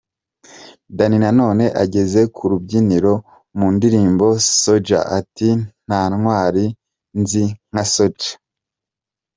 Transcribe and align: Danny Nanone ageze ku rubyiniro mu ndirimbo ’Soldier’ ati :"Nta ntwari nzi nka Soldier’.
Danny 0.97 1.17
Nanone 1.23 1.65
ageze 1.83 2.19
ku 2.35 2.43
rubyiniro 2.51 3.13
mu 3.57 3.67
ndirimbo 3.75 4.25
’Soldier’ 4.59 5.03
ati 5.19 5.49
:"Nta 5.85 6.01
ntwari 6.11 6.65
nzi 7.19 7.43
nka 7.69 7.83
Soldier’. 7.93 8.31